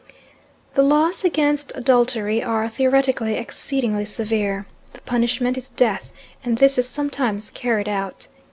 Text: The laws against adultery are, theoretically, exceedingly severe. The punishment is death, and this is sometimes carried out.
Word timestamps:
The 0.73 0.81
laws 0.81 1.23
against 1.23 1.73
adultery 1.75 2.41
are, 2.41 2.67
theoretically, 2.67 3.35
exceedingly 3.35 4.03
severe. 4.05 4.65
The 4.93 5.01
punishment 5.01 5.59
is 5.59 5.67
death, 5.69 6.11
and 6.43 6.57
this 6.57 6.79
is 6.79 6.89
sometimes 6.89 7.51
carried 7.51 7.87
out. 7.87 8.27